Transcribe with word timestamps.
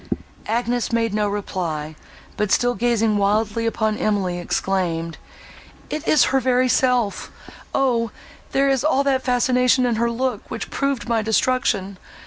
Agnes 0.47 0.91
made 0.91 1.13
no 1.13 1.29
reply; 1.29 1.95
but, 2.35 2.51
still 2.51 2.73
gazing 2.73 3.17
wildly 3.19 3.67
upon 3.67 3.99
Emily, 3.99 4.39
exclaimed, 4.39 5.19
"It 5.91 6.07
is 6.07 6.23
her 6.33 6.39
very 6.39 6.67
self! 6.67 7.31
Oh! 7.71 8.09
there 8.51 8.67
is 8.67 8.83
all 8.83 9.03
that 9.03 9.21
fascination 9.21 9.85
in 9.85 9.97
her 9.97 10.09
look, 10.09 10.49
which 10.49 10.71
proved 10.71 11.07
my 11.07 11.21
destruction! 11.21 11.99